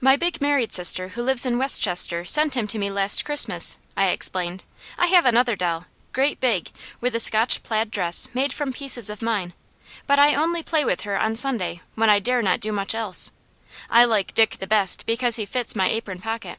[0.00, 4.06] "My big married sister who lives in Westchester sent him to me last Christmas," I
[4.06, 4.64] explained.
[4.96, 6.70] "I have another doll, great big,
[7.02, 9.52] with a Scotch plaid dress made from pieces of mine,
[10.06, 13.32] but I only play with her on Sunday when I dare not do much else.
[13.90, 16.58] I like Dick the best because he fits my apron pocket.